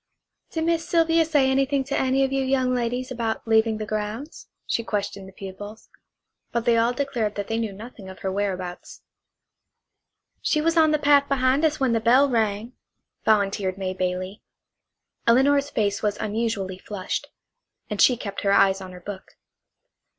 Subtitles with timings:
[0.49, 4.47] "Did Miss Sylvia say anything to any of you young ladies about leaving the grounds?"
[4.65, 5.89] she questioned the pupils.
[6.51, 9.03] But they all declared that they knew nothing of her whereabouts.
[10.41, 12.73] "She was on the path behind us when the bell rang,"
[13.25, 14.41] volunteered May Bailey.
[15.27, 17.27] Elinor's face was unusually flushed,
[17.87, 19.35] and she kept her eyes on her book.